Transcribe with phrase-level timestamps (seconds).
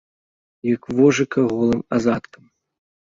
[0.75, 2.43] Як вожыка голым азадкам.